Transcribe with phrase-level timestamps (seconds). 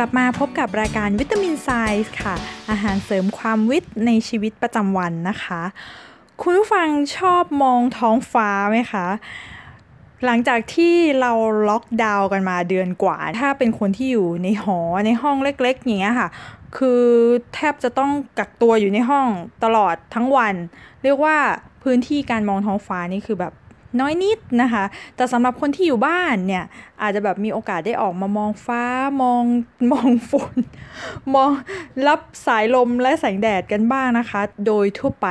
[0.00, 1.68] ลับมาพบกับรายการวิตามินไซ
[2.04, 2.34] ส์ค่ะ
[2.70, 5.62] อาหารเสริมความวิตในชีวิตประจำวันนะคะ
[6.42, 9.06] คุณผู้ฟังชอบมองท้องฟ้าไหมคะ
[10.24, 11.32] หลังจากที่เรา
[11.68, 16.28] ล็อกดาวน์กันมาเดือนกว่า ถ้าเป็นคนที่อยู่ในหอในห้องเล็กๆอย่างเงี้ยค่ะ
[16.76, 17.02] คือ
[17.54, 19.26] แทบจะต้องกักตัวอยู่ในห้อง
[19.64, 20.54] ตลอดทั้งวัน
[21.02, 21.36] เรียกว่า
[21.82, 23.52] พื้นที่การมองท้องฟ้านี่คือแบบ
[24.00, 24.84] น้อยนิดนะคะ
[25.16, 26.64] แต่สำหรับคนที่อยู่บ้านเนี่ย
[27.02, 28.82] อาจจะแบบมีโอกาสได้ออกมามองฟ้า
[29.22, 29.44] มอง
[29.92, 30.56] มองฝน
[31.34, 31.50] มอง
[32.06, 35.28] รับสายลมและแสงแดดกันบ้างนะคะ โดยทั่วไป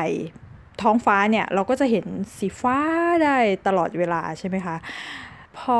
[0.81, 2.05] ท้องฟ้าเนี่ย เราก็จะเห็น
[2.37, 2.77] สีฟ้า
[3.23, 4.75] ได้ตลอดเวลาใช่ไหมคะ
[5.57, 5.79] พอ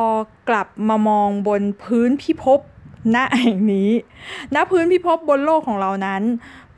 [0.49, 2.59] กลับมามองบนพื้นพิภพ
[3.15, 3.89] ณแห่งนี้
[4.55, 6.21] ณพื้นพิภพบนโลกของเรานั้น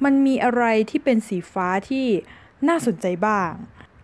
[0.04, 2.06] มันมีอะไรที่เป็นสีฟ้าที่
[2.68, 3.52] น่าสนใจบ้าง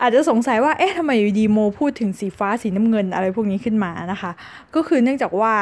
[0.01, 4.31] อาจจะสงสัยว่า เอ๊ะทำไมอยู่ดีโมพูดถึงสีฟ้าสีน้ำเงินอะไรพวกนี้ขึ้นมานะคะ
[4.75, 5.55] ก็คือเนื่องจากว่า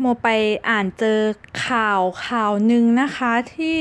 [0.00, 0.28] โมไป
[0.68, 1.20] อ่านเจอ
[1.66, 3.78] ข่าวข่าวหนึ่งนะคะที่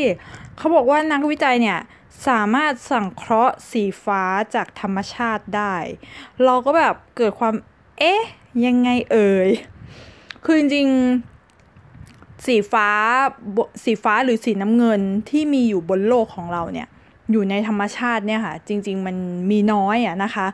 [0.57, 1.79] เขาบอกว่านักวิจัยเนี่ย
[2.27, 4.23] สามารถสังเคราะห์สีฟ้า
[4.55, 5.75] จากธรรมชาติได้
[6.43, 7.53] เราก็แบบเกิดความ
[7.99, 8.21] เอ๊ะ
[8.65, 9.49] ยังไงเอ่ย
[10.43, 12.89] คือจริงๆสีฟ้า
[13.83, 16.87] สีฟ้าหรือสีน้ำเงินที่มีอยู่บนโลกของเราเนี่ย
[17.31, 19.15] อยู่ในธรรมชาติเนี่ยค่ะ จริง ๆ มัน
[19.51, 20.47] มีน้อยอะนะคะ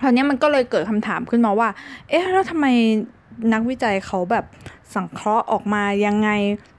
[0.00, 1.68] คราวนี้มันก็เลยเกิดคำถามขึ้นมาว่า
[2.08, 2.66] เอ๊ะแล้วทำไม
[3.52, 4.44] นักวิจัยเขาแบบ
[4.94, 6.30] สังเคราะห์ออกมายังไง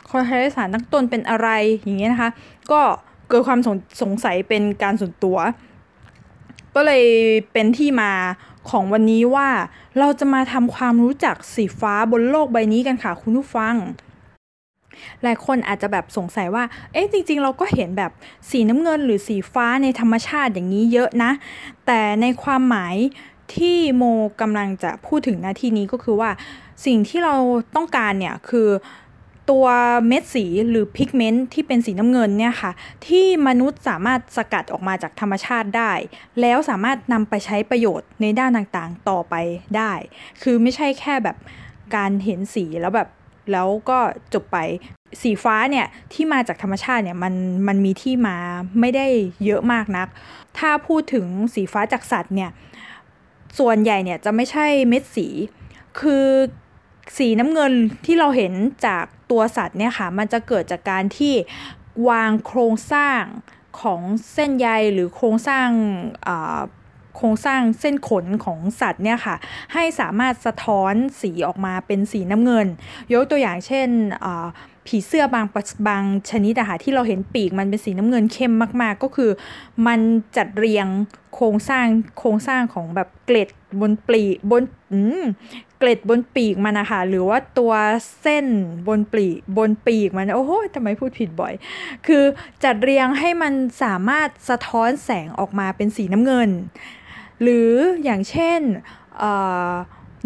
[0.10, 1.48] คอไฮดรสารตั้งต้นเป็นอะไร
[1.84, 2.30] อย่างเงี้ยนะคะ
[2.72, 2.82] ก็
[3.30, 5.38] เกิดความสงสงสัยเป็นการส่วนตัว
[6.76, 7.06] ก็เลย
[7.54, 8.12] เป็นที่มา
[8.70, 9.48] ของวันนี้ว่า
[10.00, 13.76] เราจะมาทำความรู้จักสีฟ้าบนโลกใบนี้กันค่ะคุณผู้ฟัง
[15.24, 16.64] หลายคนอาจจะแบบสงสัยว่า
[16.94, 18.12] เอ๊ะจริง ๆ เราก็เห็นแบบ
[18.50, 21.32] สีน้ำเงินหรือสีฟ้าในธรรมชาติอย่างนี้เยอะนะ
[21.86, 22.96] แต่ในความหมาย
[23.56, 24.04] ที่โม
[24.42, 26.30] กำลังจะพูดถึงนาทีนี้ก็คือว่า
[26.86, 27.36] สิ่งที่เรา
[27.76, 28.70] ต้องการเนี่ยคือ
[29.52, 29.68] ตัว
[30.08, 32.72] เม็ดสีหรือพิกเมนต์ที่เป็นสีน้ำเงินเนี่ยค่ะ
[33.08, 35.92] ที่มนุษย์สามารถสกัดออกมาจากธรรมชาติได้
[36.42, 39.36] แล้วสามารถนำไปใช้ประโยชน์ในด้านต่างๆต่อไป
[39.78, 39.94] ได้
[40.42, 41.38] คือไม่ใช่แค่แบบ
[41.96, 43.10] การเห็นสีแล้วแบบ
[43.52, 44.00] แล้วก็
[44.34, 44.58] จบไป
[45.22, 47.34] สีฟ้าเนี่ยที่มาจากธรรมชาติเนี่ยมัน
[47.68, 48.38] มันมีที่มา
[48.80, 49.08] ไม่ได้
[49.46, 50.08] เยอะมากนัก
[50.58, 52.52] ถ้าพูดถึงสีฟ้าจากสัตว์เนี่ย
[53.60, 55.28] ส่วนใหญ่เนี่ยจะไม่ใช่เม็ดสี
[56.00, 56.28] คือ
[57.18, 57.74] สีน้ำเงิน
[58.06, 58.54] ที่เราเห็น
[58.86, 61.34] จากตัวสัตว์เนี่ยค่ะมันจะเกิดจากการที่
[62.10, 63.22] วางโครงสร้าง
[63.82, 64.02] ของ
[64.34, 65.68] เส้นใยหรือโครงสร้าง
[67.18, 69.36] โครงสร้างเส้นขนของสัตว์เนี่ยค่ะ
[69.74, 72.68] ให้สามารถสะท้อนสีออกมาเป็นสีน้ำเงิน
[73.14, 73.88] ยกตัวอย่างเช่น
[74.88, 75.46] ผีเสื้อบาง
[75.88, 79.32] บางชนิดอะค่ะที่เราเห็นปีกมันเป็นสีน้ำเงินเข้มมาก ๆ ก็คือ
[79.88, 80.00] มัน
[80.38, 80.88] จัดเรียง
[81.36, 81.86] โครงสร้าง
[82.20, 83.50] โครงสร้างของแบบเกล็ด
[83.82, 84.64] บนปีกบน
[85.80, 87.74] เกล็ดบนปีกมันนะคะหรือว่าตัว
[88.22, 88.46] เส้น
[88.88, 91.54] บนปีกบนปีกมันโอ้โหทำไมพูดผิดบ่อย
[92.08, 92.24] คือ
[92.64, 93.54] จัดเรียงให้มัน
[93.84, 96.50] สามารถสะท้อนแสงออกมาเป็นสีน้ำเงิน
[97.42, 97.72] หรือ
[98.04, 98.62] อย่างเช่น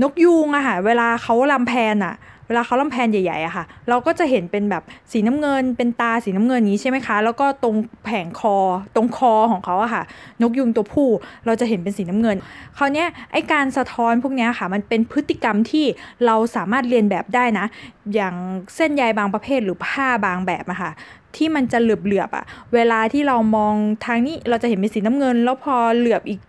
[0.02, 2.16] นกยูงอะค่ะเวลาเขาลำแพนอะ
[2.48, 7.76] เวลาเขาลำแพนใหญ่ๆอะค่ะ เราก็จะเห็นเป็นแบบสีน้ำเงิน เป็นตาสีน้ำเงินนี้ใช่ไหมคะ แล้วก็ตรง
[8.06, 8.56] แผงคอ
[8.96, 10.04] ตรงคอของเขาอะค่ะ
[10.42, 11.10] นกยุงตัวผู้
[11.46, 12.38] เราจะเห็นเป็นสีน้ำเงิน
[12.78, 15.86] คราวนี้ไอการสะท้อนพวกนี้ค่ะ มันเป็นพฤติกรรมที่
[16.26, 17.66] เราสามารถเรียนแบบได้นะ
[18.14, 18.36] อย่าง
[18.76, 20.92] เส้นใยบางประเภทหรือผ้าบางแบบอะค่ะ
[21.36, 23.74] ที่มันจะเหลือบๆอะเวลาที่เรามอง
[24.06, 26.40] ทางนี้เราจะเห็นเป็นสีน้ำเงิน แล้วพอเหลือบอีก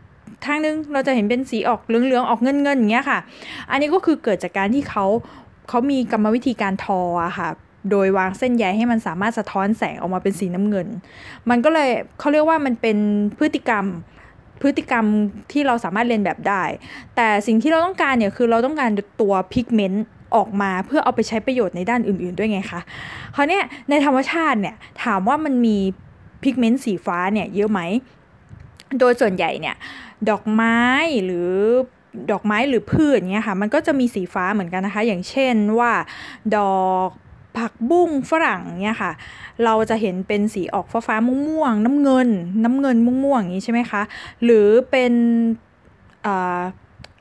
[0.44, 3.18] ทางนึงเราจะเห็นเป็นสีออกเหลืองๆออกเงินๆอย่างเงี้ยค่ะ
[3.70, 5.06] อันนี้ก็คือเกิดจากการที่เขา
[5.68, 7.48] เขามีกรรมวิธีการทออะค่ะ
[7.90, 10.86] โดยวางเส้นใยให้มันสามารถสะท้อนแสงออกมาเป็นสีน้ำเงิน
[11.50, 12.96] มันก็เลยเขาเรียกว่ามันเป็น
[13.38, 13.84] พฤติกรรม
[14.62, 15.04] พฤติกรรม
[15.52, 16.62] ที่เราสามารถเรียนแบบได้
[17.16, 20.04] แต่สิ่งที่เราต้องการเนี่ยคือเราต้องการตัวพิกเมนต์
[20.36, 22.80] ออกมาเพื่อเอาไปใช้ประโยชน์ในด้านอื่น ๆด้วยไงคะ
[23.34, 23.60] คราวนี้
[23.90, 25.76] ในธรรมชาติเนี่ยถามว่ามันมี
[26.42, 27.80] พิกเมนต์สีฟ้าเนี่ยเยอะไหม
[28.98, 29.76] โดยส่วนใหญ่เนี่ย
[30.30, 30.78] ดอกไม้
[31.24, 31.50] หรือ
[32.30, 35.92] ดอกไม้หรือพืชเนี้ยค่ะ มันก็จะมีสีฟ้าเหมือนกันนะคะ อย่างเช่นว่า
[36.56, 37.10] ดอก
[37.58, 39.12] ผักบุ้งฝรั่งเนี่ยค่ะ
[39.64, 41.16] เราจะเห็นเป็นสีออกฟ้าฟ้า
[41.48, 42.28] ม่วงน้ำเงิน
[42.64, 44.02] น้ำเงินม่วงๆอย่างนี้ใช่ไหมคะ
[44.44, 45.12] หรือเป็น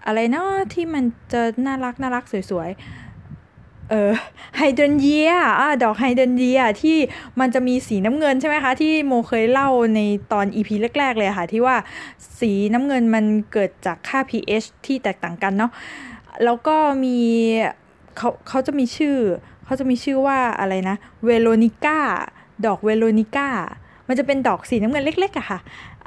[0.06, 1.04] อะไรเนาะที่มัน
[1.34, 3.07] จะน่ารักน่ารักสวยๆ
[3.90, 4.12] เออ
[4.58, 5.32] ไฮเดรนเยีย
[5.84, 6.98] ดอกไฮเดรนเยียที่
[7.40, 10.00] มันจะมีสีน้ำเงินใช่ไหมคะ ที่โมเคยเล่าใน
[10.32, 10.70] ตอน EP
[11.00, 11.76] แรก ๆ เลยค่ะ ที่ว่า
[12.40, 15.72] สีน้ำเงินมันเกิดจากค่า pH ที่แตกต่างกันเนาะ
[16.44, 17.18] แล้วก็มี
[18.18, 19.18] เขาเขาจะมีชื่อ
[19.66, 20.96] เขาจะมีชื่อว่าอะไรนะ
[21.26, 22.00] เวโรนิก้า
[22.66, 23.50] ดอกเวโรนิก้า
[24.08, 25.60] มันจะเป็นดอกสีน้ำเงินเล็กๆอะค่ะ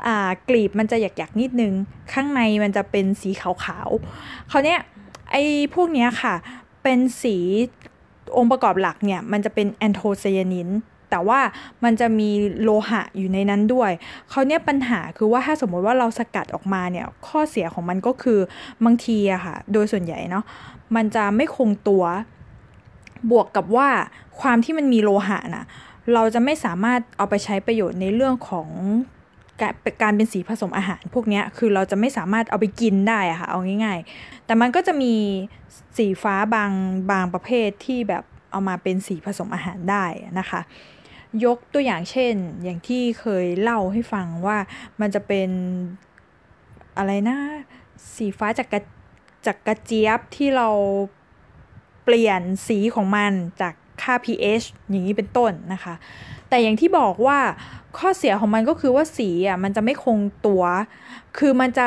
[0.07, 1.73] อ่ากลีบมันจะหยักๆนิดนึง
[2.13, 4.81] ข้างในมันจะเป็นสีขาวๆเขาเนี้ย
[5.31, 5.43] ไอ้
[5.75, 6.35] พวกเนี้ยค่ะ
[6.83, 7.37] เป็นสี
[8.37, 10.69] องค์ประกอบหลักเนี่ย มันจะเป็นแอนโทไซยานิน
[11.11, 11.41] แต่ว่า
[11.85, 12.31] มันจะมี
[12.63, 13.91] โลหะอยู่ในนั้นด้วย
[14.31, 18.39] เขาเนี่ยปัญหาคือว่าถ้าสมมติว่าเราสกัดออกมาเนี่ย ข้อเสียของมันก็คือ
[18.85, 20.45] บางทีอะค่ะ โดยส่วนใหญ่เนาะ
[20.97, 22.05] มันจะไม่คงตัว
[23.31, 23.89] บวกกับว่า
[24.41, 25.65] ความที่มันมีโลหะนะ
[26.15, 28.69] เราจะไม่สามารถเอาไปใช้ประโยชน์ในเรื่องของ
[29.63, 35.15] การเป็นสีผสมอาหารพวกนี้คือเราจะไม่สามารถเอาไปกินได้อะค่ะเอาง่าย ๆ แต่มันก็จะมี
[35.97, 36.71] สีฟ้าบาง
[37.11, 40.05] บางประเภทที่แบบเอามาเป็นสีผสมอาหารได้
[40.39, 40.61] นะคะ
[41.45, 44.59] ยกตัวอย่างเช่น อย่างที่เคยเล่าให้ฟังว่า
[45.01, 45.51] มันจะเป็น
[46.99, 47.39] อะไรนะ
[48.17, 48.81] สีฟ้าจากกระ
[49.47, 50.69] จากกระเจี๊ยบที่เรา
[52.05, 55.95] เปลี่ยนสีของมันจาก ค่า pH อย่างนี้เป็นต้นนะคะ
[56.49, 57.39] แต่อย่างที่บอกว่า
[57.99, 60.63] ข้อเสียของมันก็คือว่าสีอะมันจะไม่คงตัว
[61.39, 61.87] คือมันจะ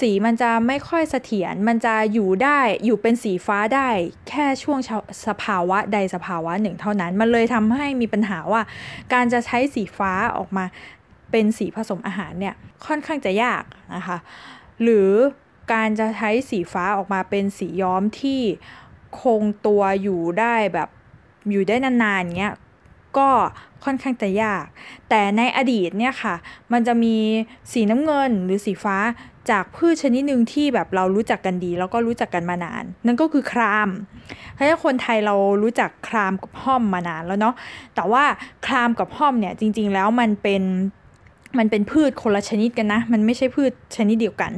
[0.00, 3.88] สีมันจะไม่ค่อยเสถียร มันจะอยู่ได้อยู่เป็นสีฟ้าได้
[4.28, 4.78] แค่ช่วง
[5.26, 8.62] สภาวะใดสภาวะหนึ่งเท่านั้น มันเลยทำให้มีปัญหาว่า
[9.12, 10.64] การจะใช้สีฟ้าออกมา
[11.30, 12.54] เป็นสีผสมอาหารเนี่ย
[12.86, 13.64] ค่อนข้างจะยาก
[13.94, 14.18] นะคะ
[14.82, 15.10] หรือ
[15.72, 18.40] การจะใช้สีฟ้าออกมาเป็นสีย้อมที่
[19.20, 20.88] คงตัวอยู่ได้แบบ
[21.50, 22.54] อยู่ได้นานๆเงี้ย
[23.18, 23.28] ก็
[23.84, 24.64] ค่อนข้างจะยาก
[25.08, 26.34] แต่ในอดีตเนี่ยค่ะ
[26.72, 27.16] มันจะมี
[27.72, 28.96] สีน้ำเงินหรือสีฟ้า
[29.50, 33.88] จากพืชชนิดหนึ่งที่แบบเรารู้จักกันดี แล้วก็รู้จักกันมานาน นั่นก็คือคราม
[34.52, 37.54] เพราะฉะนั้นคนไทยเรารู้จักครามกับห้อมมานานแล้วเนาะ
[37.94, 38.24] แต่ว่า
[38.66, 40.62] ครามกับห้อมเนี่ยจริง ๆ แล้วมันเป็น
[41.58, 44.52] มันเป็นพืชคนละชนิดกันนะ มันไม่ใช่พืชชนิดเดียวกัน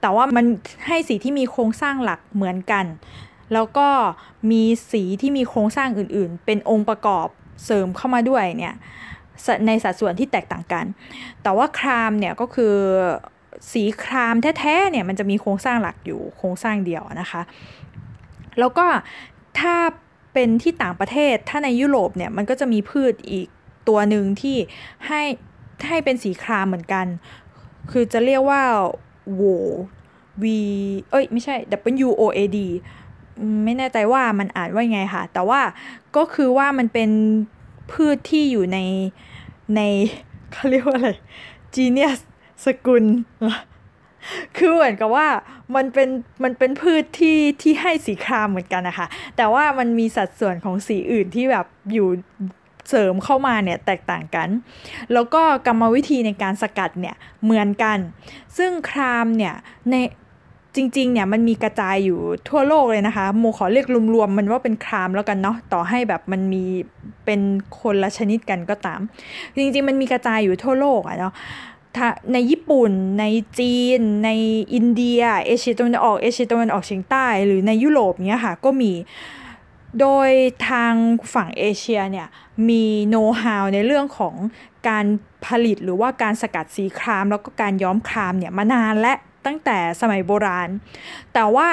[0.00, 0.44] แต่ว่ามัน
[0.86, 2.84] ให้สีที่มีโครงสร้างหลักเหมือนกัน
[3.52, 3.88] แล้วก็
[4.50, 7.28] มีสีที่มีโครงสร้างอื่นๆ เป็นองค์ประกอบ
[7.64, 8.74] เสริมเข้ามาด้วยเนี่ย
[9.66, 10.84] ในสัดส่วนที่แตกต่างกัน
[11.42, 12.76] แต่ว่าครามเนี่ยก็คือ
[13.72, 17.42] สีครามแท้ๆเนี่ยมันจะมีโครงสร้างหลักอยู่โครงสร้างเดียวนะคะ
[18.58, 18.86] แล้วก็
[19.60, 19.76] ถ้า
[20.32, 23.46] เป็นที่ต่างประเทศถ้าในยุโรปเนี่ยมันก็จะมีพืชอีก
[23.88, 24.56] ตัวหนึ่งที่
[25.06, 25.22] ให้
[25.88, 27.06] ให้เป็นสีครามเหมือนกัน
[27.90, 28.62] คือจะเรียกว่า
[29.34, 29.42] โว
[30.42, 30.44] V
[31.10, 31.54] เอ้ยไม่ใช่
[32.06, 32.58] W O A D
[33.64, 35.60] ไม่แน่ใจว่ามันอ่านว่าไงค่ะ แต่ว่า
[36.16, 37.10] ก็คือว่ามันเป็น
[37.92, 38.78] พืชที่อยู่ใน
[39.76, 39.80] ใน
[40.52, 41.10] เขาเรียกว่าอะไร
[41.74, 42.20] genius
[42.64, 43.04] สกุล
[44.56, 45.26] คือเหมือนกับว่า
[45.76, 46.08] มันเป็น
[46.44, 49.06] มันเป็นพืชที่ที่ให้สีครามเหมือนกันนะคะ
[49.36, 52.08] แต่ว่ามันมีสัดส่วนของสีอื่นที่แบบอยู่
[52.88, 54.48] เสริมเข้ามาเนี่ยแตกต่างกัน
[55.12, 57.98] แล้วก็กรรมวิธีในการสกัดเนี่ยเหมือนกัน
[58.58, 59.54] ซึ่งครามเนี่ย
[59.90, 59.94] ใน
[60.78, 66.64] จริงๆเนี่ยมันมีกระจายอยู่ทั่วโลกเลยนะคะ โมขอเรียกรวมๆมันว่าเป็นครามแล้วกันเนาะต่อให้แบบมันมี
[67.24, 67.40] เป็น
[67.80, 69.00] คนละชนิดกันก็ตาม
[69.56, 71.32] จริงๆมันมีกระจายอยู่ทั่วโลกอะเนาะ
[72.32, 73.24] ในญี่ปุ่น ใน
[73.58, 74.30] จีน ใน
[74.74, 78.92] อินเดีย เอเชียตะวันออกเอเชียตะวันออกเฉียงใต้ หรือในยุโรปเนี้ยค่ะก็มี
[80.00, 80.30] โดย
[80.68, 80.94] ทาง
[81.34, 82.26] ฝั่งเอเชียเนี่ย
[82.68, 84.34] มีโน้ตฮาวในเรื่องของ
[84.88, 85.04] การ
[85.46, 89.14] ผลิตหรือว่าการสกัดสีคราม แล้วก็การย้อมครามเนี่ยมานานและ
[89.48, 90.68] ตั้งแต่สมัยโบราณ
[91.34, 91.68] แต่ว่า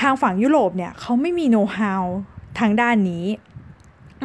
[0.00, 2.04] ทางฝั่งยุโรปเนี่ยเขาไม่มีโน้ตฮาว
[2.58, 3.26] ทางด้านนี้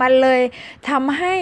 [0.01, 0.41] มันเลย
[0.89, 1.35] ทำให้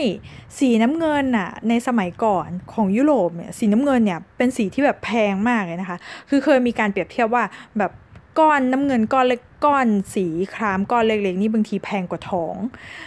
[0.57, 5.97] สีน้ำเงินอะในสมัยก่อนของยุโรปเนี่ยสีน้ำเงินเนี่ยเป็นสีที่แบบแพงมากเลยนะคะ
[6.29, 7.43] คือเคยมีการเปรียบเทียบว่า
[7.77, 7.91] แบบ
[8.39, 10.25] ก้อนน้ำเงินก้อนเล็กก้อนสี
[10.55, 12.55] ครามก้อนเล็กๆนี่บางทีแพงกว่าทอง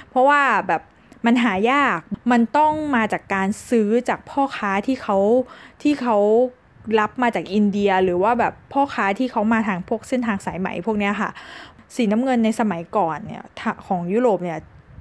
[0.08, 0.82] เพราะว่าแบบ
[1.26, 5.18] มันหายากมันต้องมาจากการซื้อจากพ่อค้าที่เขา
[5.82, 6.18] ที่เขา
[7.00, 11.30] รับมาจากอินเดียหรือว่าแบบพ่อค้าที่เขามาทางพวกเส้นทางสายไหมพวกนี้ค่ะ
[11.96, 13.44] สีน้ำเงินในสมัยก่อนเนี่ย
[13.86, 14.58] ของยุโรปเนี่ย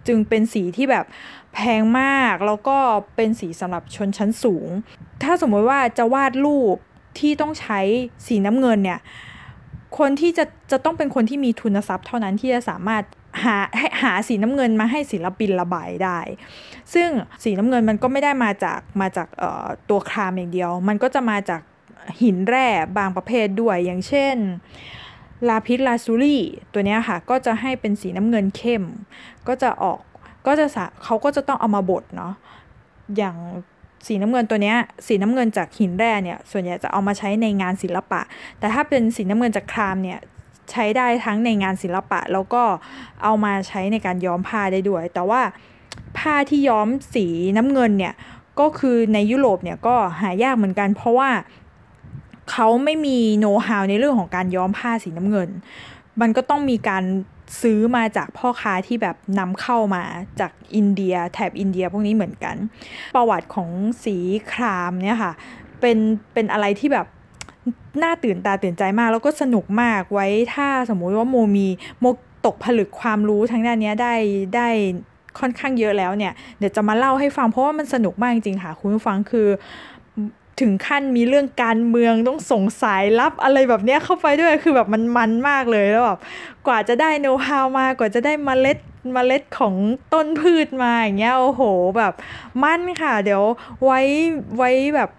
[0.08, 1.06] จึงเป็นสีที่แบบ
[1.54, 2.78] แพงมากแล้วก็
[3.16, 4.68] เป็นสีสำหรับชนชั้นสูง
[5.24, 6.78] ถ้าสมมติว่าจะวาดรูป
[7.20, 7.80] ที่ต้องใช้
[8.28, 9.00] สีน้ำเงินเนี่ย
[9.98, 13.04] คนที่จะจะต้องเป็นคนที่มีทุนทรัพย์เท่านั้นที่จะสามารถ
[13.44, 13.58] หา
[14.02, 16.20] หาสีน้ำเงินมาให้ศิลปินระบายได้
[16.94, 17.10] ซึ่ง
[17.44, 19.28] สีน้ำเงินมันก็ไม่ได้มาจากมาจาก
[19.90, 21.62] ตัวครามอย่างเดียว มันก็จะมาจาก
[22.22, 22.68] หินแร่
[22.98, 24.36] บางประเภทด้วยอย่างเช่น
[25.48, 26.42] ลาพิสลาซูรี่
[26.74, 28.84] ตัวนี้ค่ะ ก็จะให้เป็นสีน้ำเงินเข้ม
[29.48, 30.00] ก็จะออก
[30.48, 30.66] ก็จะ
[31.04, 32.34] เขาก็จะต้องเอามาบดเนาะ
[33.18, 33.36] อย่าง
[34.08, 34.74] สีน้ำเงินตัวนี้
[35.08, 38.22] สีน้ำเงินจากหินแร่เนี่ยส่วนใหญ่จะเอามาใช้ในงานศิลปะ
[38.60, 40.20] แต่ถ้าเป็นสีน้ำเงินจากครามเนี่ย
[40.72, 42.64] ใช้ได้ทั้งในงานศิลปะ แล้วก็
[43.24, 45.42] เอามาใช้ในการย้อมผ้าได้ด้วย แต่ว่า
[46.18, 47.26] ผ้าที่ย้อมสี
[47.58, 48.14] น้ำเงินเนี่ย
[48.60, 51.30] ก็คือในยุโรปเนี่ยก็หายากเหมือนกัน เพราะว่า
[52.52, 55.50] เขาไม่มีโน้ตฮาวในเรื่องของการย้อมผ้าสีน้ำเงิน
[56.22, 57.04] มันก็ต้องมีการ
[57.62, 60.04] ซื้อมาจากพ่อค้าที่แบบนำเข้ามา
[60.40, 62.56] จากอินเดียแถบอินเดียพวกนี้เหมือนกัน
[63.16, 63.70] ประวัติของ
[64.04, 64.18] สี
[64.52, 65.34] ครามเนี่ยค่ะ
[65.82, 65.98] เป็น
[66.34, 67.08] เป็นอะไรที่แบบ
[68.04, 71.68] น่าตื่นตาตื่นใจมาก แล้วก็สนุกมากไว้ถ้าสมมุติว่าโมมี
[72.00, 72.06] โม
[72.46, 74.14] ตกผลึกความรู้ทางด้านนี้ได้
[74.56, 74.70] ได้
[75.40, 79.48] ค่อนข้างเยอะแล้วเนี่ย เดี๋ยวจะมาเล่าให้ฟังเพราะว่ามันสนุกมากจริงๆค่ะ คุณผู้ฟังคือ
[80.64, 86.20] ถึงขั้นมีเรื่องการเมืองต้องส่งสายลับอะไรแบบนี้เข้าไปด้วยคือแบบมันมันมากเลยแล้วแบบ
[86.68, 88.78] กว่าจะได้โน้ตฮาวมากว่าจะได้มเมล็ด
[89.16, 89.74] มเมล็ดของ
[90.14, 91.62] ต้นพืชมาอย่างเงี้ยโอ้โห
[91.98, 92.14] แบบ
[92.64, 93.44] มั่นค่ะ เดี๋ยว
[93.84, 94.00] ไว้
[94.58, 95.10] ไว้แบบ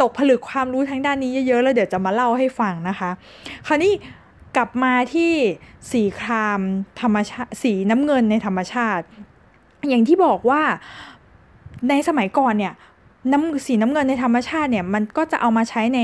[0.00, 3.10] ตกผลึกความรู้ทั้งด้านนี้เยอะๆ แล้วเดี๋ยวจะมาเล่าให้ฟังนะคะ
[3.66, 3.92] คราวนี้
[4.56, 5.32] กลับมาที่
[5.92, 6.60] สีคราม
[7.00, 9.04] ธรรมชาติสีน้ำเงินในธรรมชาติ
[9.88, 10.62] อย่างที่บอกว่า
[11.88, 12.74] ในสมัยก่อนเนี่ย
[13.30, 16.00] น้ำสีน้ำเงินในธรรมชาติเนี่ยมันก็จะเอามาใช้ใน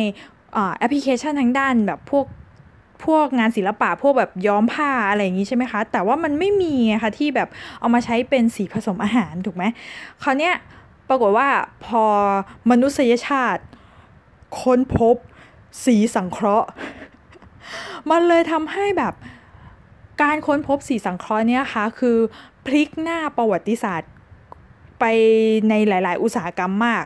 [0.78, 2.26] แอปพลิเคชันทางด้านแบบพวก
[3.04, 7.48] พวกงานศิลปะพวกแบบย้อมผ้าอะไรอย่างนี้ใช่ไหมคะ แต่ว่ามันไม่มีค่ะที่แบบ
[7.80, 9.64] เอามาใช้เป็นสีผสมอาหารถูกไหม
[10.22, 10.50] คราวนี้
[11.08, 11.48] ปรากฏว่า
[11.87, 12.04] พอ
[12.70, 13.62] มนุษยชาติ
[14.60, 15.16] ค้นพบ
[15.84, 16.68] สีสังเคราะห์
[18.10, 19.14] มันเลยทำให้แบบ
[20.22, 22.16] การค้นพบสีสังเคราะห์เนี่ยค่ะคือ
[22.66, 24.10] พลิกหน้าประวัติศาสตร์
[24.99, 25.05] ไป
[25.69, 27.05] ในหลาย ๆ อุตสาหกรรมมาก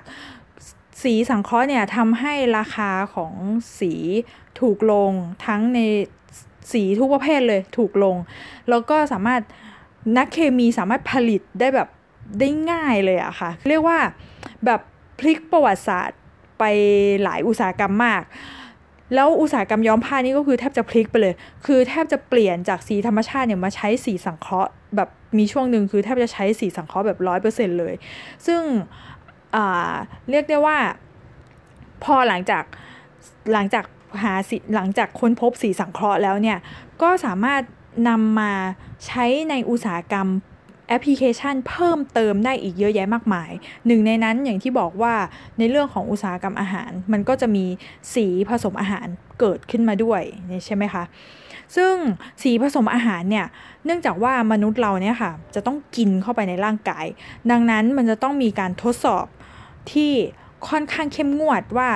[1.03, 3.33] สีสังเคราะห์เนี่ยทำให้ราคาของ
[3.79, 3.93] สี
[4.61, 5.11] ถูกลง
[5.47, 5.79] ทั้งใน
[6.73, 8.17] สีทุกประเภทเลยถูกลง
[8.69, 9.43] แล้วก็สามารถ
[10.17, 11.89] นักเคมีสามารถผลิตได้แบบ
[12.39, 13.99] ได้ง่ายเลยอะค่ะ เรียกว่า
[14.65, 14.81] แบบ
[15.19, 16.19] พลิกประวัติศาสตร์
[16.59, 16.65] ไป
[17.23, 18.23] หลายอุตสาหกรรมมาก
[19.15, 21.35] แล้วอุตสาหกรรมย้อมผ้านี่ก็คือแทบจะพลิกไปเลย
[21.67, 25.09] คือแทบจะเปลี่ยนจากสีธรรมชาติเนี่ยมาใช้สีสังเคราะห์ แบบ
[25.39, 27.95] มีช่วงหนึ่งคือแทบจะใช้สีสังเคราะห์แบบร้อยเปอร์เซ็นเลย
[28.47, 28.63] ซึ่ง
[30.31, 30.79] เรียกได้ว่า
[32.05, 32.65] พอหลังจาก
[33.53, 33.85] หลังจาก
[34.23, 36.59] หาสีหลังจากค้นพบสีสังเคราะห์แล้วเนี่ย
[37.03, 37.63] ก็สามารถ
[38.09, 38.53] นำมา
[39.07, 40.29] ใช้ในอุตสาหกรรม
[40.89, 43.51] แอปพลิเคชันเพิ่มเติมได้อีกเยอะแยะมากมาย
[43.87, 45.15] หนึ่งในนั้นอย่างที่บอกว่า
[45.59, 47.65] ในเรื่องของอุตสาหกรรมอาหาร มันก็จะมี
[48.15, 49.07] สีผสมอาหาร
[49.41, 50.23] เกิดขึ้นมาด้วย
[50.65, 51.05] ใช่ไหมคะ
[51.77, 51.95] ซึ่ง
[52.43, 53.47] สีผสมอาหารเนี่ย
[53.85, 57.07] เนื่องจากว่ามนุษย์เราเนี่ยค่ะ จะต้องกินเข้าไปในร่างกาย
[57.51, 59.27] ดังนั้นมันจะต้องมีการทดสอบ
[59.93, 60.13] ที่
[60.69, 61.89] ค่อนข้างเข้มงวดว่า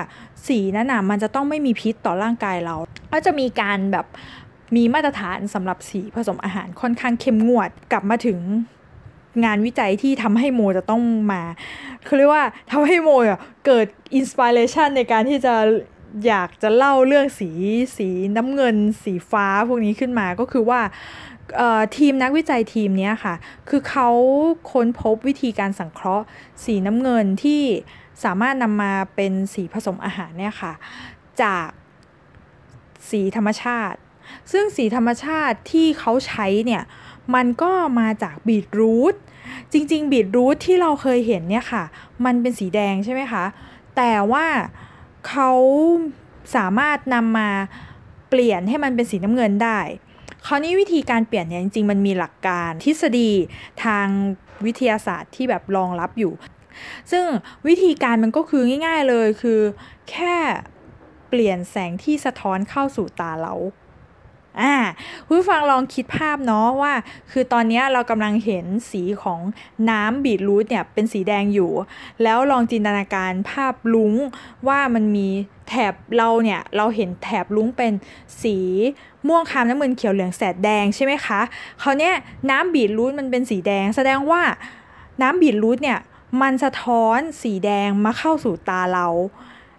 [0.46, 2.76] สีนั้นนะมันจะต้องไม่มีพิษต่อร่างกายเรา
[3.12, 4.06] ก็จะมีการแบบ
[4.76, 8.38] มีมาตรฐานสำหรับสีผสมอาหารค่อนข้างเข้มงวดกลับมาถึง
[9.44, 11.02] งานวิจัยที่ทำให้โมจะต้อง
[11.32, 11.42] มา
[12.06, 13.08] คือเรียกว่าทำให้โม
[13.66, 15.54] เกิด inspiration ในการที่จะ
[16.26, 17.50] อยากจะเล่าเรื่องสี
[17.96, 20.80] สีน้ำเงิน สีฟ้าพวกนี้ขึ้นมาก็คือว่า
[21.96, 23.34] ทีมนักวิจัยทีมนี้ค่ะ
[23.68, 24.08] คือเขา
[24.72, 26.24] ค้นพบวิธีการสังเคราะห์
[26.64, 27.62] สีน้ำเงินที่
[28.24, 30.72] สามารถนำมาเป็นสีผสมอาหารเนี่ยค่ะ
[31.42, 31.68] จาก
[33.10, 33.98] สีธรรมชาติ
[34.52, 36.82] ซึ่งสีธรรมชาติที่เขาใช้เนี่ย
[37.34, 39.14] มันก็มาจากบีทรูท
[39.72, 41.84] จริง ๆ บีทรูทที่เราเคยเห็นเนี่ยค่ะ
[42.24, 43.44] มันเป็นสีแดงใช่ไหมคะ
[43.96, 44.46] แต่ว่า
[45.28, 45.50] เขา
[46.56, 47.50] สามารถนำมา
[48.28, 49.80] เปลี่ยนให้มันเป็นสีน้ำเงินได้
[50.46, 53.30] คราวนี้วิธีการเปลี่ยนเนี่ยจริงๆ มันมีหลักการทฤษฎี
[53.84, 54.06] ทาง
[54.64, 56.32] วิทยาศาสตร์ที่แบบรองรับอยู่
[57.10, 57.24] ซึ่ง
[57.68, 59.60] วิธีการมันก็คือง่าย ๆเลยคือ
[60.10, 60.36] แค่
[61.28, 63.54] เปลี่ยนแสงที่สะท้อนเข้าสู่ตาเรา
[64.60, 64.74] อ่า
[65.26, 66.92] คุณฟังลองคิดภาพเนาะว่า
[67.30, 69.40] คือตอนนี้เรากำลังเห็นสีของ
[69.90, 71.70] น้ำบีทรูทเนี่ยเป็นสีแดงอยู่
[72.22, 74.14] แล้วลองจินตนาการภาพลุ้ง
[74.68, 75.28] ว่ามันมี
[75.68, 77.92] แถบเราเนี่ย เราเห็นแถบลุ้งเป็น
[78.42, 78.56] สี
[79.28, 81.40] ม่วงคามน้ำเงินเขียวเหลืองแสดแดงใช่ไหมคะ
[81.82, 82.10] คราวนี้
[82.50, 84.42] น้ำบีทรูทมันเป็นสีแดง แสดงว่า
[85.22, 85.98] น้ำบีทรูทเนี่ย
[86.42, 89.08] มันสะท้อนสีแดงมาเข้าสู่ตาเรา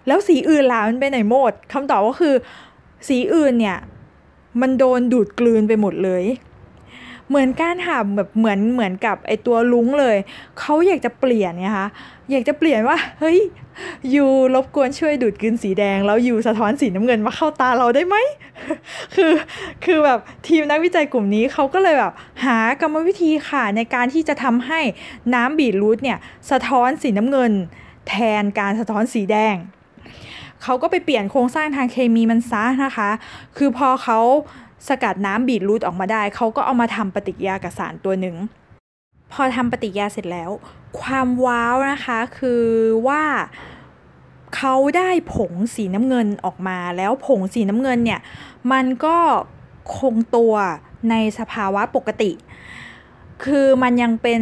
[0.07, 2.35] แล้วสีอื่นล่ะมันไปไหนหมดคำตอบก็คือ
[3.07, 3.77] สีอื่นเนี่ย
[4.61, 6.23] มันโดนดูดกลืนไปหมดเลย
[7.29, 10.17] เหมือนการหาแบบเหมือนเหมือนกับไอตัวลุงเลย
[10.59, 11.87] เขาอยากจะเปลี่ยนไงคะ
[12.31, 13.39] อยากจะเปลี่ยนว่าเฮ้ย
[14.15, 18.15] ยูรบกวนช่วยดูดกลืนสีแดง แล้วยูสะท้อนสีน้ำเงินมาเข้าตาเราได้ไหม
[19.15, 19.31] คือ
[19.85, 22.13] คือแบบทีมนักวิจัยกลุ่มนี้เขาก็เลยแบบ
[22.45, 24.79] หากรรมวิธีค่ะในการที่จะทำให้
[25.33, 26.17] น้ำบีทรูทเนี่ย
[26.51, 27.51] สะท้อนสีน้ำเงิน
[28.09, 29.55] แทนการสะท้อนสีแดง
[30.63, 33.09] เขาก็ไปเปลี่ยนโครงสร้างทางเคมีมันซะนะคะ
[33.57, 34.19] คือพอเขา
[34.87, 38.35] สกัดน้ำบีทรูทออกมาได้ เขาก็เอามาทำปฏิกิริยากับสารตัวหนึ่ง
[39.31, 40.49] พอทำปฏิกิริยาเสร็จแล้ว
[41.01, 42.63] ความว้าวนะคะคือ
[43.07, 43.23] ว่า
[44.55, 48.19] เขาได้ผงสีน้ำเงินออกมา แล้วผงสีน้ำเงินเนี่ย
[48.71, 49.17] มันก็
[49.97, 50.53] คงตัว
[51.09, 52.31] ในสภาวะปกติ
[53.45, 54.41] คือมันยังเป็น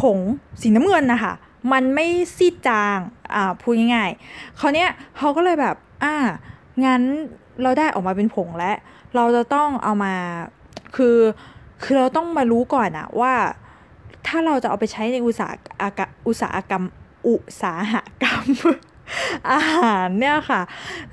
[0.00, 0.18] ผง
[0.60, 1.32] สีน้ำเงินนะคะ
[1.72, 2.06] มันไม่
[2.36, 2.98] ซีดจาง
[3.34, 6.14] อ่าพูดง่ายๆเขาเนี้ยเขาก็เลยแบบอ่า
[6.84, 7.02] งั้น
[7.62, 8.76] เราได้ออกมาเป็นผงแล้ว
[9.14, 10.14] เราจะต้องเอามา
[10.96, 11.18] คือ
[11.82, 13.34] คือเราต้องมารู้ก่อนอะว่า
[14.26, 15.52] ถ้าเราจะเอาไปใช้ในอุตสาห
[15.98, 16.84] กอุตสาหกรรม
[17.28, 18.44] อุตสาหกรรม
[19.50, 20.60] อาหารเนี่ยค่ะ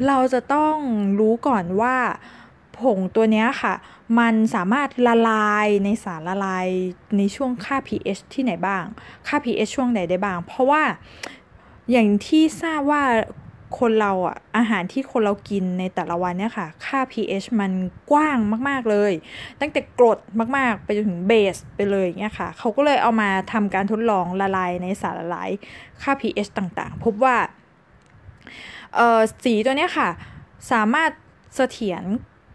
[0.08, 0.76] เราจะต้อง
[1.20, 1.96] รู้ก่อนว่า
[2.84, 3.74] ผงตัวนี้ค่ะ
[4.20, 6.68] มันสามารถละลายในสารละลาย
[7.18, 8.84] ในช่วงค่า pH ที่ไหนบ้าง
[9.28, 10.82] ค่า pH ช่วงไหนได้บ้าง เพราะว่า
[11.92, 13.04] อย่างที่ทราบว่า
[13.80, 17.72] คนเราอะอาหารที่คนเรากินในแต่ละวันเนี่ยค่ะ ค่า pH มัน
[18.12, 18.38] กว้าง
[18.70, 19.12] มาก ๆ เลย
[19.60, 20.20] ตั้งแต่กรด
[20.58, 25.50] มาก ๆ ไปจนถึงเบสไปเลยอย่างเงี้ยค่ะ เขาก็เลยเอามาทำการทดลองละลายในสารละลาย
[26.02, 27.36] ค่า pH ต่างๆ พบว่า
[29.44, 30.10] สีตัวเนี้ยค่ะ
[30.72, 31.12] สามารถ
[31.56, 32.04] เสถียร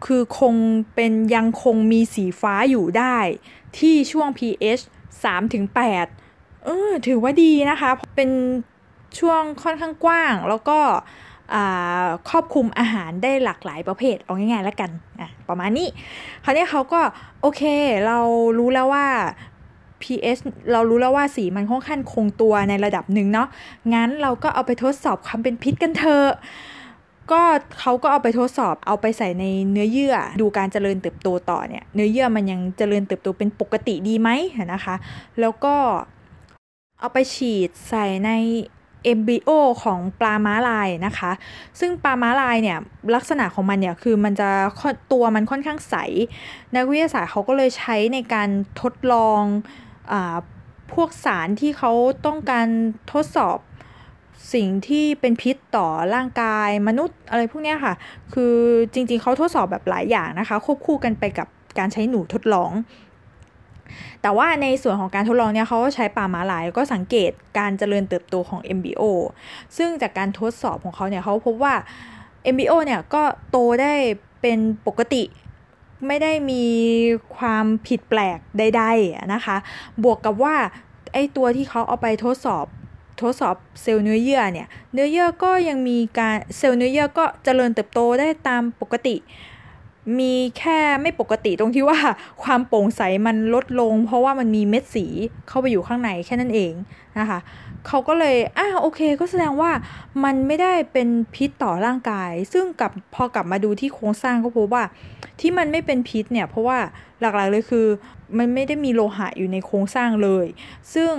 [0.04, 0.54] คือคง
[0.94, 3.16] เป็นยังคงมีสีฟ้าอยู่ได้
[3.78, 4.82] ที่ช่วง pH
[5.72, 8.30] 3-8 เออถือว่าดีนะคะ เป็น
[9.18, 10.78] ช่วงค่อนข้างกว้างแล้วก็
[12.28, 14.90] ครอบคลุมอาหารได้หลากหลายประเภท เอาง่ายๆแล้วกัน
[15.20, 15.88] อะประมาณนี้
[16.44, 17.00] คราวนี้เขาก็
[17.42, 17.62] โอเค
[18.06, 18.18] เรา
[18.58, 19.06] รู้แล้วว่า
[20.02, 20.40] pH
[20.72, 23.48] เรารู้แล้วว่าสีมันค่อนข้างคงตัวในระดับหนึ่งเนาะ
[23.94, 26.28] งั้นเราก็เอาไปทดสอบความเป็นพิษกันเถอะ
[27.32, 27.40] ก็
[27.80, 34.30] เขาก็เอาไปทดสอบเอาไปใส่ในเนื้อเยื่อ ดูการเจริญเติบโตต่อเนี่ย เนื้อเยื่อมันยังเจริญเติบโตเป็นปกติดีไหม
[34.72, 34.94] นะคะ
[35.40, 35.74] แล้วก็
[37.00, 38.30] เอาไปฉีดใส่ใน
[39.04, 39.50] เอมบริโอ
[39.84, 41.30] ของปลาม้าลายนะคะ
[41.80, 42.78] ซึ่งปลาม้าลายเนี่ย
[43.14, 44.48] ลักษณะของมันเนี่ยคือมันจะ
[45.12, 45.94] ตัวมันค่อนข้างใส
[46.74, 48.48] นักวิทยาศาสตร์เขาก็เลยใช้ในการ
[48.80, 49.42] ทดลอง
[50.12, 50.14] อ
[50.94, 51.92] พวกสารที่เขา
[52.26, 52.66] ต้องการ
[53.12, 53.58] ทดสอบ
[54.54, 57.94] สิ่งที่เป็นพิษต่อร่างกายมนุษย์อะไรพวกนี้ค่ะ
[58.34, 58.56] คือ
[58.92, 62.70] จริงๆเขาทดสอบแบบหลายอย่างนะคะ ควบคู่กันไปกับการใช้หนูทดลอง
[64.22, 69.02] แต่ว่าในส่วนของการทดลองเนี่ยเขาก็ใช้ปลาม้าลายแล้วก็สังเกตการเจริญเติบโตของ MBO
[69.76, 71.74] ซึ่งจากการทดสอบของเขาเนี่ยเขาพบว่า
[72.54, 73.92] MBO เนี่ยก็โตได้
[74.40, 75.22] เป็นปกติ
[76.06, 76.64] ไม่ได้มี
[77.36, 79.56] ความผิดแปลกใดๆนะคะ
[80.04, 80.54] บวกกับว่า
[81.12, 82.66] ไอตัวที่เขาเอาไปทดสอบ
[83.20, 89.16] ทดสอบเซลล์เนื้อเยื่อเนี่ย เนื้อเยื่อก็ยังมีการเซลล์เนื้อเยื่อก็เจริญเติบโตได้ตามปกติ
[90.18, 91.98] มีแค่ไม่ปกติตรงที่ว่า
[92.42, 95.06] ความโปร่งใสมันลดลง เพราะว่ามันมีเม็ดสี
[95.48, 96.72] เข้าไปอยู่ข้างในแค่นั้นเอง
[97.18, 97.38] นะคะ
[97.86, 99.70] เขาก็เลยอ่าโอเค ก็แสดงว่า
[100.24, 104.84] มันไม่ได้เป็นพิษต่อร่างกาย ซึ่งกับพอกลับมาดูที่โครงสร้างก็พบว่า
[105.40, 106.78] ที่มันไม่เป็นพิษเนี่ยเพราะว่า
[107.20, 107.86] หลักๆเลยคือ
[108.38, 110.46] มันไม่ได้มีโลหะอยู่ในโครงสร้างเลย
[110.94, 111.12] ซึ่ง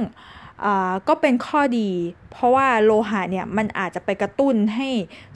[1.08, 1.90] ก็เป็นข้อดี
[2.32, 4.90] เพราะว่าโลหะเนี่ยมันอาจจะไปกระตุ้นให้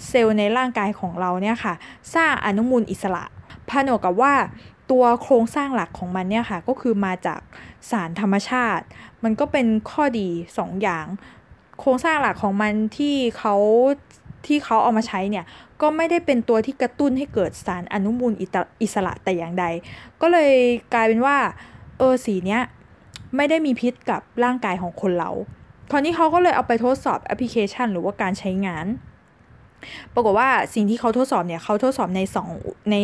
[0.08, 1.74] เซลล์ในร่างกายของเราเนี่ยค่ะ
[2.16, 3.24] สร้างอนุมูลอิสระ
[3.70, 4.34] ผนวกกับว่า
[4.92, 7.42] ตัวโครงสร้างหลักของมันเนี่ยค่ะ ก็คือมาจาก
[7.90, 8.86] สารธรรมชาติ
[9.24, 11.06] มันก็เป็นข้อดี2ออย่าง
[11.80, 13.56] โครงสร้างหลักของมันที่เขา
[14.46, 15.46] ที่เขาเอามาใช้เนี่ย
[15.82, 18.34] ก็ไม่ได้เป็นตัวที่กระตุ้นให้เกิดสารอนุมูล
[18.82, 19.66] อิสระแต่อย่างใด
[20.22, 20.54] ก็เลย
[20.94, 21.38] กลายเป็นว่า
[21.98, 22.62] เออสีเนี้ย
[23.36, 25.32] ไม่ได้มีพิษกับร่างกายของคนเรา
[25.92, 28.86] คราวนี้เขาก็เลยเอาไปทดสอบแอปพลิเคชัน หรือว่าการใช้งาน
[30.14, 32.22] ปรากฏว่าสิ่งที่เขาทดสอบเนี่ยเขาทดสอบใน
[32.56, 32.96] 2ใน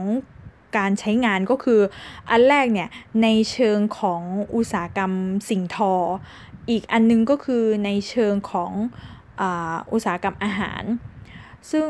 [0.00, 1.80] 2การใช้งานก็คือ
[2.30, 2.88] อันแรกเนี่ย
[3.22, 4.22] ในเชิงของ
[4.54, 5.12] อุตสาหกรรม
[5.48, 5.92] สิ่งทอ
[6.70, 8.72] อีกอันนึงก็คือในเชิงของ
[9.92, 10.82] อุตสาหกรรมอาหาร
[11.72, 11.86] ซึ่ง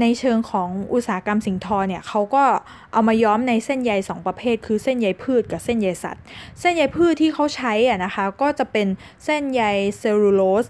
[0.00, 2.44] ในเชิงของอุตสาหกรรมสิ่งทอเนี่ยเขาก็
[2.92, 6.22] เอามาย้อมในเส้นใย2ประเภท คือเส้นใยพืชกับเส้นใยสัตว์
[6.60, 8.86] เส้นใยพืชที่เขาใช้อะนะคะก็จะเป็น
[9.24, 9.62] เส้นใย
[9.98, 10.66] เซลลูโลส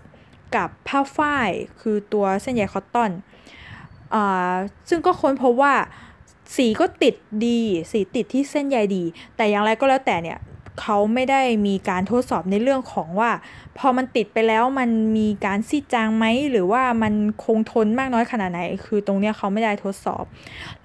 [0.56, 1.50] กับผ้าฝ้าย
[1.80, 3.10] คือตัวเส้นใยคอตตอน
[4.88, 5.74] ซึ่งก็ค้นพบว่า
[6.56, 7.14] สีก็ติด
[7.46, 7.60] ดี
[7.92, 9.02] สีติดที่เส้นใยดี
[9.36, 10.38] แต่อย่างไรก็แล้วแต่เนี่ย
[10.80, 13.30] เขาไม่ได้มีการทดสอบในเรื่องของว่า
[13.78, 20.24] พอมันติดไปแล้วมันมีการซีดจางไหมหรือว่ามันคงทนมากน้อยขนาดไหน คือตรงเนี้ยเขาไม่ได้ทดสอบ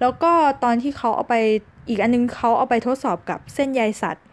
[0.00, 0.32] แล้วก็
[0.64, 1.36] ตอนที่เขาเอาไป
[1.88, 4.24] อีกอันนึงเขาเอาไปทดสอบกับเส้นใยสัตว์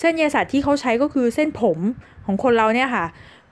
[0.00, 1.78] เส้นใยสัตว์ที่เขาใช้ก็คือเส้นผม
[2.26, 3.06] ของคนเราเนี่ยค่ะ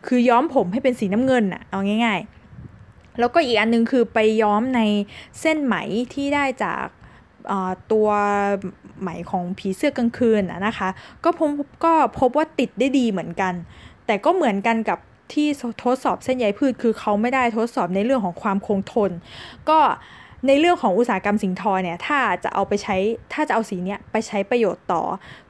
[0.06, 2.20] คือย้อมผมให้เป็นสีน้ำเงินอะเอาง่าย
[2.68, 4.80] ๆ แล้วก็อีกอันนึงคือไปย้อมใน
[5.40, 5.76] เส้นไหม
[6.14, 6.84] ที่ได้จาก
[7.92, 8.08] ตัว
[9.00, 10.88] ไหมของผีเสื้อกลางคืนนะคะ
[11.24, 11.50] ก็พบ
[11.84, 13.54] ก็พบว่าติดได้ดีเหมือนกัน
[14.06, 14.98] แต่ก็เหมือนกันกับ
[15.32, 15.48] ที่
[15.84, 19.10] ทดสอบเส้นใยพืชคือเขาไม่ได้ทดสอบในเรื่องของความคงทน
[19.68, 19.78] ก็
[20.46, 22.96] ในเรื่องของอุตสาหกรรมสิงทอเนี่ยถ้าจะเอาไปใช้
[23.32, 25.02] ถ้าจะเอาสีเนี้ยไปใช้ประโยชน์ต่อ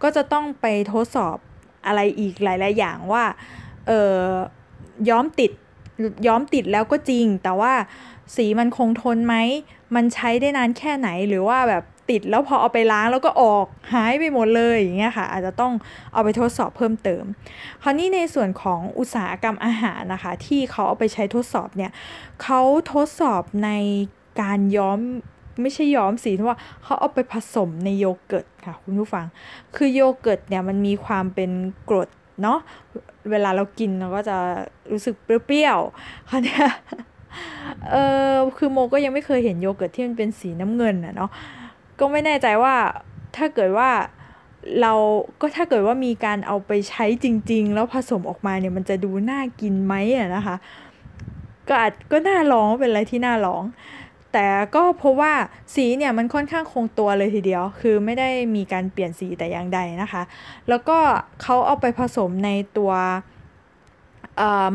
[0.02, 1.36] ก็จะต้องไปทดสอบ
[1.86, 3.24] อะไรอีกหลาย ๆ อย่างว่า
[3.86, 4.22] เออ
[5.08, 5.50] ย้อมติด
[6.26, 7.72] ย้อมติดแล้วก็จริง แต่ว่า
[8.36, 9.34] สีมันคงทนไหม
[9.94, 15.72] มันใช้ได้นานแค่ไหนหรือว่าแบบติดแล้วพอเอาไปล้างแล้วก็ออกหายไปหมดเลยอย่างเงี้ยค่ะ อาจจะต้อง
[16.12, 17.24] เอาไปทดสอบเพิ่มเติม
[17.82, 21.92] คราวนี้ในส่วนของอุตสาหกรรมอาหารนะคะ ที่เขาเอาไปใช้ทดสอบเนี่ย
[22.42, 22.60] เขา
[22.92, 23.70] ทดสอบใน
[24.40, 24.98] การย้อม
[25.62, 29.26] ไม่ใช่ย้อมสีที่ว่าเขาเอาไปผสมในโยเกิร์ตค่ะคุณผู้ฟัง
[29.76, 31.50] คือโยเกิร์ตเนี่ยมันมีความเป็น
[31.88, 32.08] กรด
[32.42, 32.58] เนาะ
[33.32, 34.36] เวลาเรากินเราก็จะ
[34.92, 36.68] รู้สึกเปรี้ยวๆค่ะเนี่ย
[37.90, 37.96] เอ
[38.30, 41.30] อคือโมก็ยังไม่เคยเห็นโยเกิร์ตที่มันเป็นสีน้ำเงินอะเนาะ
[41.98, 42.74] ก็ไม่แน่ใจว่า
[43.36, 43.90] ถ้าเกิดว่า
[44.80, 44.92] เรา
[45.40, 50.56] ก็ถ้าเกิดว่ามีการเอาไปใช้จริง ๆ แล้วผสมออกมาเนี่ยมันจะดูน่ากินไหมอะนะคะ
[51.68, 53.62] ก็อาจก็น่าลองเป็นอะไรที่น่าลอง
[54.32, 55.32] แต่ก็พบว่า
[55.74, 60.22] สีเนี่ยมันค่อนข้างคงตัวเลยทีเดียว คือไม่ได้มีการเปลี่ยนสีแต่อย่างใดนะคะ
[60.68, 60.98] แล้วก็
[61.42, 62.92] เขาเอาไปผสมในตัว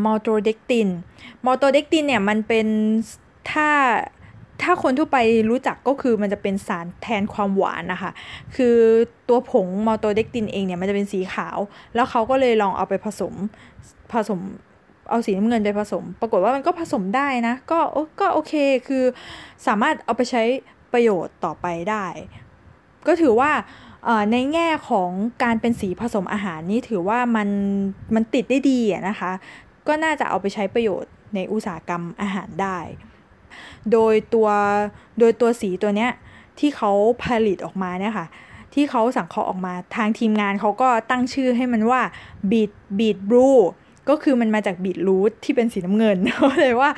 [0.06, 0.88] maltodextrin
[1.46, 2.68] maltodextrin เนี่ยมันเป็น
[3.52, 3.70] ถ้า
[4.62, 5.18] ถ้าคนทั่วไป
[5.50, 8.12] รู้จักก็คือมันจะเป็นสารแทนความหวานนะคะ
[8.56, 8.76] คือ
[9.30, 11.58] ตัวผง maltodextrin เองเนี่ยมันจะเป็นสีขาว
[11.96, 13.34] แล้วเขาก็เลยลองเอาไปผสม
[14.12, 14.40] ผสม
[15.14, 17.80] เอาสีน้ำเงินไปผสม ปรากฏว่ามันก็ผสมได้นะ ก็
[18.20, 18.54] ก็โอเค
[18.88, 19.04] คือ
[19.68, 20.44] สามารถเอาไปใช้
[20.94, 22.06] ประโยชน์ต่อไปได้
[23.08, 23.52] ก็ถือว่า
[24.32, 25.10] ในแง่ของ
[25.44, 27.50] การเป็นสีผสมอาหารนี่ถือว่ามัน
[28.16, 29.32] มันติดได้ดีนะคะ
[29.88, 32.78] ก็น่าจะเอาไปใช้ประโยชน์ในอุตสาหกรรมอาหารได้
[33.92, 34.50] โดยตัว
[35.20, 36.12] โดยตัวสีตัวเนี้ย
[36.60, 36.92] ที่เขา
[37.24, 38.28] ผลิตออกมาเนี่ยค่ะ
[38.74, 42.02] ที่เขาสังเคราะห์ออกมาทางทีมงานเขาก็ตั้งชื่อให้มันว่า
[42.52, 43.50] บีดบีดบลู
[44.10, 46.18] ก็คือมันมาจากบีทรูทที่เป็นสีน้ำเงิน
[46.60, 46.90] เลยว่า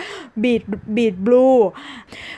[0.44, 0.62] บีท
[0.96, 1.48] บีทบลู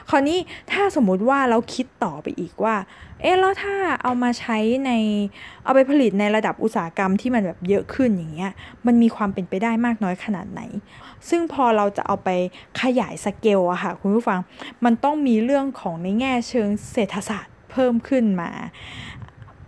[0.09, 0.39] คราวนี้
[0.71, 2.75] ถ้าสมมุติว่าเราคิดต่อไปอีกว่า
[3.21, 4.91] เอ๊ะแล้วถ้าเอามาใช้ใน
[5.63, 8.51] เอาไปผลิตในระดับอุตสาหกรรมที่มันแบบเยอะขึ้นอย่างเงี้ย
[8.85, 10.61] มันมีความเป็นไปได้มากน้อยขนาดไหน
[11.29, 12.29] ซึ่งพอเราจะเอาไป
[12.81, 14.39] ขยายสเกลอะค่ะคุณผู้ฟัง
[14.85, 18.51] มันต้องมีเรื่องของในแง่เชิงเศรษฐศาสตร์เพิ่มขึ้นมา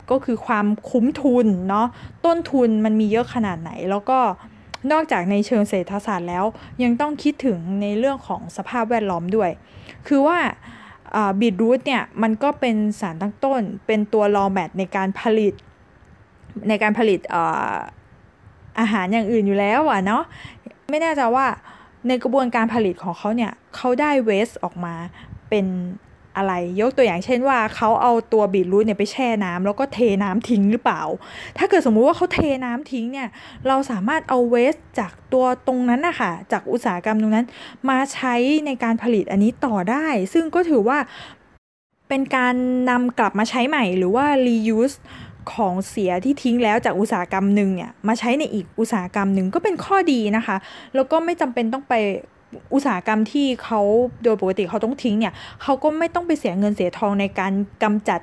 [0.10, 1.88] ก็คือความคุ้มทุนเนาะ
[2.26, 4.20] ต้นทุนมันมีเยอะขนาดไหน แล้วก็
[4.92, 6.46] นอกจากในเชิงเศรษฐศาสตร์แล้ว
[6.84, 9.50] ยังต้องคิดถึงในเรื่องของสภาพแวดล้อมด้วย
[10.08, 10.40] คือว่า
[11.40, 15.54] บีทรูทเนี่ยมันก็เป็นสารตั้งต้น เป็นตัวรอแมทในการผลิต
[16.70, 17.20] ในการผลิต
[18.80, 20.24] อาหารอย่างอื่นอยู่แล้วอะเนาะ
[20.90, 21.46] ไม่แน่ใจว่า
[22.08, 24.96] ในกระบวนการผลิตของเขาเนี่ยเขาได้เวสออกมา
[25.50, 25.66] เป็น
[26.38, 31.02] อะไร ยกตัวอย่างเช่นว่าเขาเอาตัวบีทรูทเนี่ยไปแช่น้ำแล้วก็เทน้ำทิ้งหรือเปล่า
[31.58, 33.30] ถ้าเกิดสมมุติว่าเขาเทน้ำทิ้งเนี่ย
[33.68, 37.46] เราสามารถเอาเวสจากตัวตรงนั้นนะคะจากอุตสาหกรรมตรงนั้น
[37.90, 40.98] มาใช้ในการผลิตอันนี้ต่อได้ ซึ่งก็ถือว่า
[42.10, 42.56] เป็นการ
[42.90, 44.98] นำกลับมาใช้ใหม่หรือว่า reuse
[45.54, 50.58] ของเสียที่ทิ้งแล้วจากอุตสาหกรรมหนึ่งเนี่ยมาใช้ในอีกอุตสาหกรรมหนึ่งก็เป็นข้อดีนะคะ
[50.96, 51.94] แล้วก็ไม่จำเป็นต้องไป
[52.74, 53.82] อุตสาหกรรมที่เขา
[54.24, 58.20] โดยปกติเขาต้องทิ้งเนี่ยเขาก็ไม่ต้องไปเสียเงินเสียทองในการกำจัด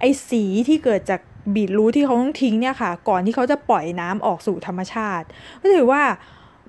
[0.00, 1.20] ไอ้สีที่เกิดจาก
[1.54, 5.26] บีทรูทที่เขาต้องทิ้งเนี่ยค่ะ ก่อนที่เขาจะปล่อยน้ำออกสู่ธรรมชาติ
[5.60, 6.02] ก็ถือว่า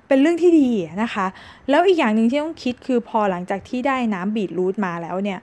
[0.08, 0.70] เป็นเรื่องที่ดี
[1.02, 1.26] นะคะ
[1.70, 5.38] แล้วอีกอย่างหนึ่งที่ต้องคิดคือพอหลังจากที่ได้น้ำบีทรูทมาแล้วเนี่ย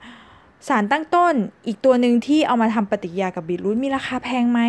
[0.68, 1.34] สารตั้งต้น
[1.68, 4.62] อีกตัวหนึ่งที่เอามาทำปฏิกิริยากับบีทรูทมีราคาแพงไหม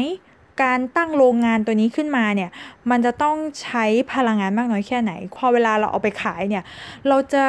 [0.62, 2.51] การตั้งโรงงานตัวนี้ขึ้นมาเนี่ย
[2.90, 6.64] มันจะต้องใช้พลังงานมากน้อยแค่ไหน พอเวลาเราเอาไปขายเนี่ย
[7.09, 7.44] เราจะ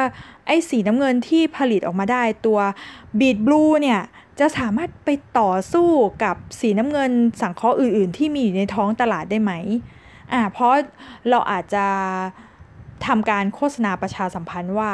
[0.46, 2.58] ไอ้สีน้ำเงินที่ผลิตออกมาได้ตัว
[3.20, 4.00] บีดบลูเนี่ย
[4.40, 5.88] จะสามารถไปต่อสู้
[6.24, 9.52] กับสีน้ำเงินสังเคราะห์อื่น ๆ ที่มีอยู่ในท้องตลาดได้ไหม
[10.32, 10.72] อ่าเพราะ
[11.30, 11.86] เราอาจจะ
[13.06, 14.90] ทำการโฆษณาประชาสัมพันธ์ว่า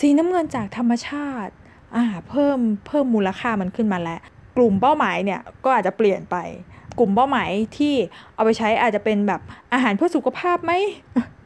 [0.00, 1.52] สีน้ำเงินจากธรรมชาติ
[1.96, 4.20] อ่าเพิ่มเพิ่มมูลค่ามันขึ้นมาแล้ว
[4.56, 6.36] กลุ่มเป้าหมายเนี่ยก็อาจจะเปลี่ยนไป
[6.98, 7.94] กลุ่มเป้าหมายที่
[8.34, 9.40] เอาไปใช้อาจจะเป็นแบบ
[9.72, 10.72] อาหารเพื่อสุขภาพไหม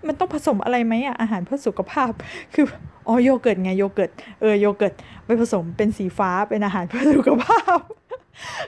[0.07, 2.11] มันต้องผสมอะไรไหมอะอาหารเพื่อสุขภาพ
[2.55, 2.65] คือ
[3.09, 4.95] อ๋อโยเกิร์ตไงโยเกิร์ตเออโยเกิร์ต
[5.27, 7.79] ไปผสมเป็นสีฟ้าเป็นอาหารเพื่อสุขภาพ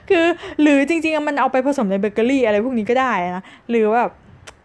[0.09, 0.25] คือ
[0.61, 4.11] หรือจริงๆมันเอาไปผสมในเบเกอรี่อะไรพวกนี้ก็ได้นะหรือแบบ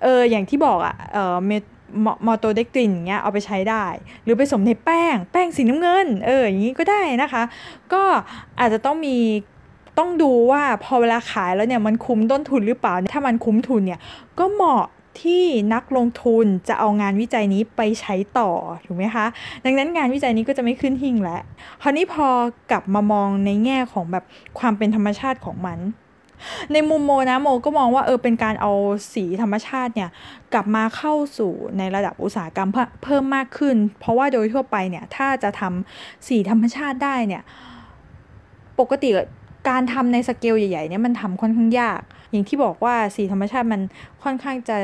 [0.02, 3.84] เอออย่างที่บอกอะเออ maltodextrin อย่างเงี้ยเอาไปใช้ได้
[4.24, 7.42] หรือไปสมในแป้ง แป้งสีน้ำเงิน เอออย่างนี้ก็ได้นะคะ
[7.92, 8.02] ก็
[8.60, 9.16] อาจจะต้องมี
[9.98, 14.00] ต้องดูว่าพอเวลาขายแล้วเนี่ยมันคุ้มต้นทุนหรือเปล่า ถ้ามันคุ้มทุนเนี่ย
[14.38, 14.84] ก็เหมาะ
[15.22, 18.50] ที่นักลงทุนจะเอางานวิจัยนี้ไปใช้ต่อ
[18.84, 19.26] ถูกไหมคะ
[19.64, 21.42] ดังนั้นงานวิจัยนี้ก็จะไม่ขึ้นหิ่งแล้ว
[21.82, 22.28] คราวนี้พอ
[22.70, 24.24] กลับมามองในแง่ของแบบ
[24.58, 25.78] ความเป็นธรรมชาติของมัน
[26.72, 28.72] ในมุมโมนะโมก็มองว่าเออเป็นการเอา
[29.14, 30.10] สีธรรมชาติเนี่ย
[30.52, 32.70] กลับมาเข้าสู่ในระดับอุตสาหกรรม
[33.04, 37.42] เพิ่มมากขึ้น เพราะว่าโดยทั่วไปเนี่ยถ้าจะทำสีธรรมชาติได้เนี่ย
[38.80, 39.10] ปกติ
[39.68, 43.80] การทำในสเกลใหญ่ๆเนี่ยมันทำค่อนข้างยาก อย่างที่บอกว่าสีธรรมชาติมัน
[44.22, 44.76] ค่อนข้างจะ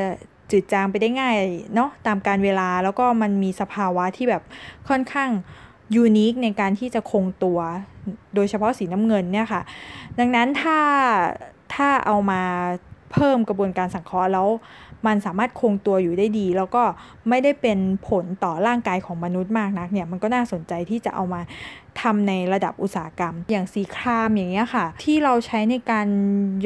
[0.51, 1.35] จืดจางไปได้ง่าย
[1.75, 4.43] เนาะตามการเวลาแล้วก็มันมีสภาวะที่แบบ
[4.89, 5.29] ค่อนข้าง
[5.95, 7.59] ยูนิคในการที่จะคงตัว
[8.35, 9.61] โดยเฉพาะสีน้ำเงินเนี่ยค่ะ
[10.19, 10.79] ดังนั้นถ้า
[11.75, 12.41] ถ้าเอามา
[13.13, 14.47] เพิ่มกระบวนการสังเคราะห์แล้ว
[15.07, 16.83] มันสามารถคงตัวอยู่ได้ดี แล้วก็
[17.29, 21.41] ไม่ได้เป็นผลต่อร่างกายของมนุษย์มากนักเนี่ยมันก็น่าสนใจที่จะเอามา
[22.01, 26.07] ทำในระดับอุตสาหกรรม อย่างสีครามอย่างเงี้ยค่ะ ที่เราใช้ในการ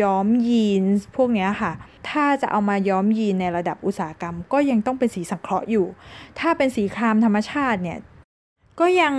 [0.01, 0.83] ย้อมยีน
[1.15, 1.71] พวกเนี้ยค่ะ
[2.09, 5.85] ถ้าจะเอามาย้อมยีนในระดับอุตสาหกรรม ก็ยังต้องเป็นสีสังเคราะห์อยู่
[6.39, 7.97] ถ้าเป็นสีครามธรรมชาติเนี่ย
[8.79, 9.15] ก็ยัง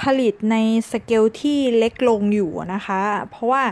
[0.00, 0.56] ผลิตใน
[0.92, 3.62] สเกลที่เล็กลงอยู่นะคะ เพราะว่า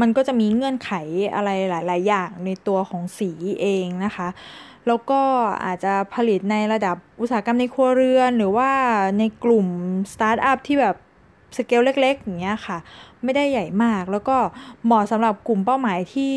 [0.00, 0.90] มันก็จะมีเงื่อนไข
[1.34, 4.28] อะไรหลาย ๆ อย่างในตัวของสีเองนะคะ
[4.86, 5.20] แล้วก็
[5.64, 8.70] อาจจะผลิตในระดับอุตสาหกรรมในครัวเรือน หรือว่า
[9.18, 9.66] ในกลุ่ม
[10.12, 10.96] สตาร์ทอัพที่แบบ
[11.56, 12.78] สเกลเล็กๆอย่างเงี้ยค่ะ
[13.24, 14.36] ไม่ได้ใหญ่มาก แล้วก็
[14.84, 16.34] เหมาะสำหรับกลุ่มเป้าหมายที่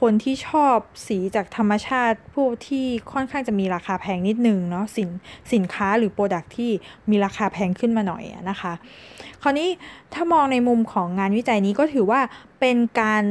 [0.00, 5.08] คนที่ชอบสีจากธรรมชาติพวกที่ค่อนข้างจะมีราคาแพงนิดนึงเนาะสิน
[5.52, 6.70] สินค้าหรือ product ที่
[7.10, 8.72] มีราคาแพงขึ้นมาหน่อยนะคะ
[9.42, 9.68] คราวนี้
[10.14, 12.20] ถ้ามองในมุมของงานวิจัยนี้ก็ถือว่า
[12.60, 13.24] เป็นการ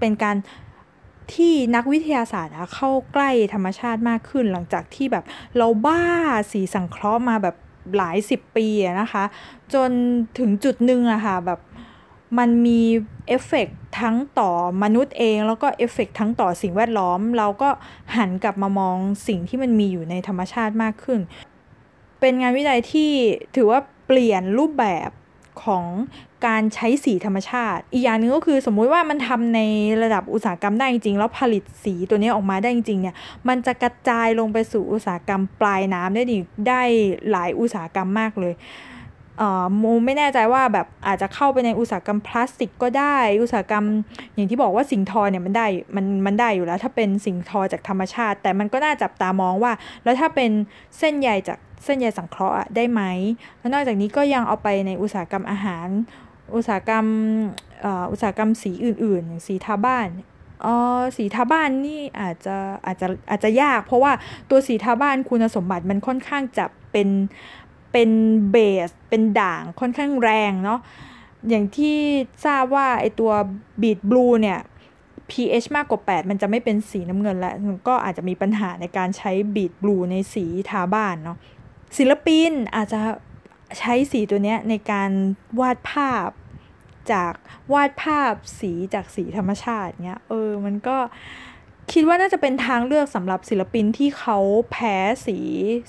[0.00, 0.36] เป็นการ
[1.34, 5.24] ที่นักวิทยาศาสตร์เข้าใกล้ธรรมชาติมากขึ้น หลังจากที่แบบ
[5.56, 6.02] เราบ้า
[6.52, 7.56] สีสังเคราะห์มาแบบ
[7.96, 8.66] หลายสิบปี
[9.00, 9.24] นะคะ
[9.74, 9.90] จน
[10.38, 11.60] ถึงจุดหนึ่งอะค่ะแบบ
[12.38, 12.80] มันมี
[13.28, 13.68] เอฟเฟก
[14.00, 14.50] ทั้งต่อ
[14.82, 17.68] มนุษย์เองแล้วก็เอฟเฟกทั้งต่อสิ่งแวดล้อม เราก็
[18.16, 18.96] หันกลับมามอง
[19.26, 21.20] สิ่งที่มันมีอยู่ในธรรมชาติมากขึ้น
[22.20, 23.10] เป็นงานวิจัยที่
[23.56, 25.10] ถือว่าเปลี่ยนรูปแบบ
[25.64, 25.84] ของ
[26.46, 29.60] การใช้สีธรรมชาติ อีกอย่างหนึ่งก็คือสมมุติว่ามันทำใน
[30.02, 33.14] ระดับอุตสาหกรรมได้จริงๆ แล้วผลิตสีตัวนี้ออกมาได้จริงๆเนี่ย
[33.48, 36.38] มันจะกระจายลงไปสู่อุตสาหกรรมปลายน้ำได้ดี
[36.68, 36.82] ได้
[37.30, 38.54] หลายอุตสาหกรรมมากเลย
[39.38, 43.84] เอ่อโมไม่แน่ใจว่าแบบอาจจะเข้าไปในอุตสาหกรรมพลาสติกก็ได้ อุตสาหกรรม
[44.34, 45.66] อย่างที่บอกว่าสิงทอเนี่ยมันได้
[45.96, 49.72] มันมันได้อยู่แล้ว ถ้าเป็นสิงทอจากธรรมชาติ แต่มันก็น่าจับตามองว่า
[50.04, 50.50] แล้วถ้าเป็น
[50.98, 53.02] เส้นใยจาก เส้นใยสังเคราะห์ได้ไหม
[53.58, 55.88] แล้วนอกจากนี้ก็ยังเอาไปในอุตสาหกรรมอาหาร
[56.54, 57.06] อุตสาหกรรม
[58.10, 60.08] อุตสาหกรรมสีอื่นๆอย่างสีทาบ้าน
[60.64, 60.66] อ
[60.98, 64.12] อสีทาบ้านนี่อาจจะอาจจะอาจจะยาก เพราะว่า
[64.50, 67.08] ตัวสีทาบ้านคุณสมบัติมันค่อนข้างจะเป็น
[67.92, 68.10] เป็น
[68.50, 68.56] เบ
[68.88, 70.80] สเป็นด่างค่อนข้างแรงเนาะ
[71.48, 71.98] อย่างที่
[72.46, 73.32] ทราบว่าไอตัว
[73.82, 74.58] บีดบลูเนี่ย
[75.30, 77.54] pH มากกว่า 8 มันจะไม่เป็นสีน้ำเงินแล้ว
[77.88, 81.38] ก็อาจจะมีปัญหาในการใช้บีดบลูในสีทาบ้านเนาะ
[81.96, 83.00] ศิลปินอาจจะ
[83.78, 85.10] ใช้สีตัวนี้ในการ
[85.60, 86.28] วาดภาพ
[87.12, 87.32] จาก
[87.72, 90.96] วาดภาพสีจากสีธรรมชาติเนี้ยเออมันก็
[91.92, 94.38] คิดว่าน่าจะเป็นทางเลือกสำหรับศิลปินที่เขา
[94.70, 95.38] แพ้สี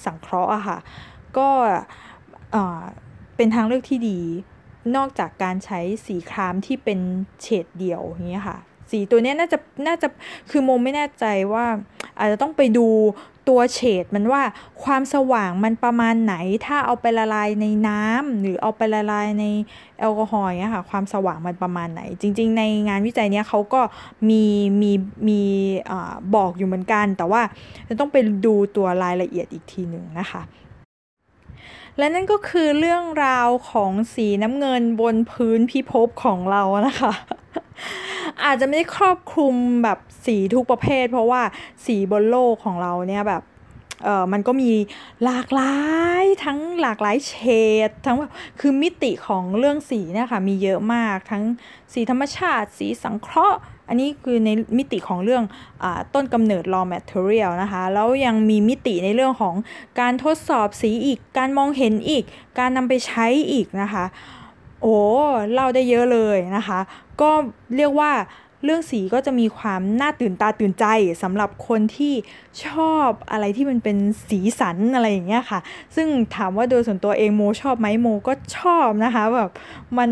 [0.05, 0.77] สังเคราะห์อะค่ะ
[1.37, 1.49] ก็
[3.35, 4.19] เป็นทางเลือกที่ดี
[4.95, 6.99] นอกจากการใช้สีครามที่เป็น
[7.41, 8.57] เฉดเดียวอย่างเงี้ยค่ะ
[8.91, 10.07] สีตัวนี้น่าจะน่าจะ
[10.49, 11.65] คือโมไม่แน่ใจว่า
[12.19, 12.87] อาจจะต้องไปดู
[13.47, 14.41] ตัวเฉดมันว่า
[14.83, 19.45] ความสว่างมันประมาณไหน ถ้าเอาไปละลายในน้ำหรือเอาไปละลายใน
[19.99, 23.81] แอลกอฮอล์เงี้ยค่ะความสว่างมันประมาณไหน จริง ๆ ในงานวิจัยเนี้ยเขาก็
[24.29, 24.43] มี
[24.81, 24.91] มี
[25.27, 25.41] มี
[25.91, 25.93] อ
[26.35, 27.41] บอกอยู่เหมือนกัน แต่ว่า
[27.87, 30.41] จะต้องไปดูตัวรายละเอียดอีกทีหนึ่งนะคะ
[31.97, 37.13] และนั่นก็คือเรื่องราวของสีน้ำเงินบนพื้นพิภพของเรานะคะ
[38.45, 41.41] อาจจะไม่ได้ครอบคลุมแบบสีทุกประเภท เพราะว่า
[41.85, 43.43] สีบนโลกของเราเนี่ยแบบ
[44.03, 44.71] เออมันก็มี
[45.23, 45.75] หลากหลา
[46.21, 47.33] ยทั้งหลากหลายเฉ
[47.87, 51.43] ดทั้งแบบคือมิติของเรื่องสีเนี่ยค่ะมีเยอะมากทั้ง
[51.93, 55.43] สีธรรมชาติสีสังเคราะห์ อันนี้คือในมิติของเรื่อง
[55.83, 59.55] อต้นกำเนิด raw material นะคะแล้วยังมีมิติในเรื่องของ
[59.99, 62.23] การทดสอบสีอีก การมองเห็นอีก
[62.59, 64.05] การนำไปใช้อีกนะคะ
[64.81, 64.97] โอ้
[65.53, 66.79] เล่าได้เยอะเลยนะคะ
[67.21, 67.31] ก็
[67.75, 68.11] เรียกว่า
[68.63, 70.85] เรื่องสีก็จะมีความน่าตื่นตาตื่นใจ
[71.23, 72.13] สำหรับคนที่
[72.65, 73.97] ชอบอะไรที่มันเป็น
[74.29, 75.59] สีสันอะไรอย่างเงี้ยค่ะ
[75.95, 79.49] ซึ่งถามว่าโดยส่วนตัวเองโมชอบไหมโมก็ชอบนะคะแบบ
[79.97, 80.09] มัน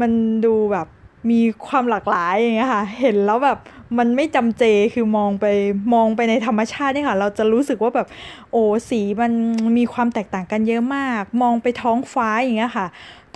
[0.00, 0.10] มัน
[0.44, 0.86] ดูแบบ
[1.30, 3.58] มีความหลากหลายอย่างเงี้ยค่ะ เห็นแล้วแบบ
[3.98, 5.46] มันไม่จำเจคือมองไป
[5.94, 8.08] มองไปในธรรมชาติเนี่ยค่ะ เราจะรู้สึกว่าแบบ
[8.52, 9.32] โอ้สีมัน
[9.78, 12.86] มีความแตกต่างกันเยอะมาก มองไปท้องฟ้าอย่างเงี้ยค่ะ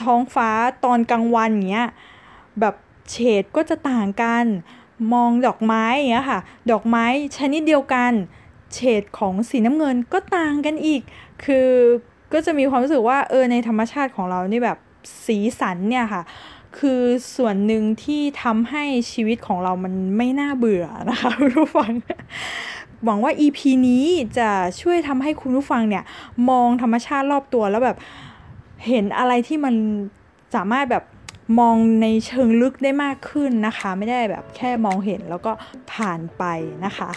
[0.03, 0.49] ท้องฟ้า
[0.85, 1.89] ตอนกลางวันอย่างเงี้ย
[2.61, 2.75] แบบ
[3.11, 4.45] เฉดก็จะต่างกัน
[5.13, 6.41] มองดอกไม้อย่างเงี้ยค่ะ
[6.71, 7.05] ดอกไม้
[7.39, 8.13] ชนิดเดียวกัน
[8.75, 11.03] เฉดของสีน้ำเงินก็ต่างกันอีก
[11.45, 11.69] คือ
[12.33, 14.79] ก็จะมีความรู้สึกว่าเออในธรรมชาติของเรานี่แบบ
[15.27, 16.23] สีสันเนี่ยค่ะ
[16.79, 17.01] คือ
[17.37, 21.93] ส่วนหนึ่งที่ทำให้ชีวิตของเรามันไม่น่าเบื่อนะคะคุณผู้ฟัง
[23.05, 24.05] หวังว่า EP นี้
[24.39, 24.49] จะ
[24.81, 26.05] ช่วยทำให้คุณผู้ฟังเนี่ย
[26.51, 27.99] มองธรรมชาติรอบตัวแล้วแบบ
[28.87, 29.75] เห็นอะไรที่มัน
[30.55, 31.05] สามารถแบบ
[31.59, 35.53] มองในเชิงลึกได้มากขึ้นนะคะ ไม่ได้แบบแค่มองเห็นแล้วก็
[35.93, 36.45] ผ่านไป
[36.85, 37.11] นะคะ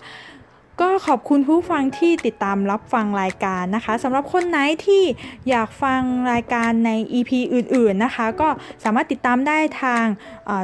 [0.81, 5.03] ก็ขอบคุณผู้ฟังที่ติดตามรับฟังรายการนะคะสำหรับคนไหนที่
[5.49, 8.49] อยากฟังรายการใน EP อื่นๆนะคะ ก็
[8.83, 10.05] สามารถติดตามได้ทาง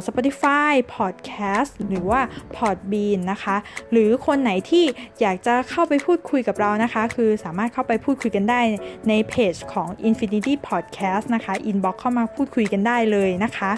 [0.06, 2.22] Spotify Podcast หรือว่า
[2.56, 3.56] Podbean นะคะ
[3.92, 4.86] หรือคนไหนที่
[5.22, 8.62] อยากจะเข้าไปพูดคุยกับเรานะคะ คือสามารถเข้าไปพูดคุยกันได้
[9.10, 13.72] ในเพจของ Infinity Podcast นะคะ inbox เข้ามาพูดคุยกันได้เลยนะคะ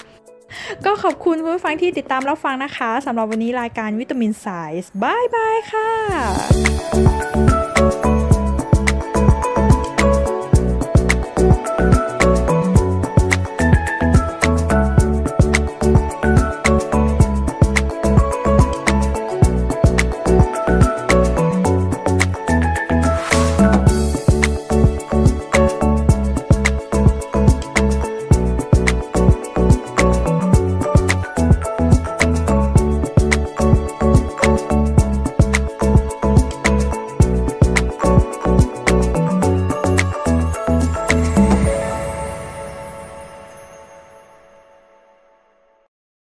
[0.85, 4.47] ก็ขอบคุณคุณผู้ฟังที่ติดตามรับฟังนะคะสำหรับวันนี้รายการวิตามินไซ
[4.81, 5.89] ส์บายบายค่ะ